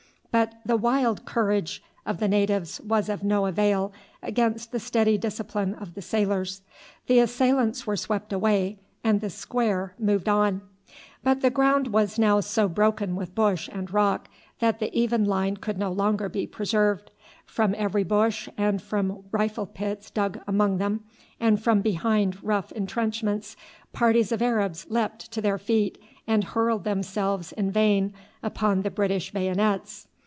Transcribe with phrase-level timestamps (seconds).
[0.33, 3.91] But the wild courage of the natives was of no avail
[4.23, 6.61] against the steady discipline of the sailors.
[7.07, 10.61] The assailants were swept away, and the square moved on.
[11.21, 14.29] But the ground was now so broken with bush and rock
[14.59, 17.11] that the even line could no longer be preserved.
[17.45, 21.03] From every bush, and from rifle pits dug among them,
[21.41, 23.57] and from behind rough intrenchments,
[23.91, 29.33] parties of Arabs leapt to their feet and hurled themselves in vain upon the British
[29.33, 30.07] bayonets.